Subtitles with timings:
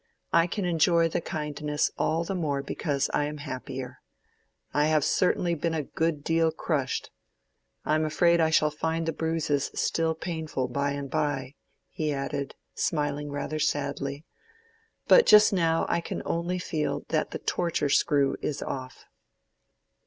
[0.33, 4.01] "I can enjoy the kindness all the more because I am happier.
[4.73, 7.11] I have certainly been a good deal crushed.
[7.85, 11.53] I'm afraid I shall find the bruises still painful by and by,"
[11.91, 14.25] he added, smiling rather sadly;
[15.07, 19.05] "but just now I can only feel that the torture screw is off."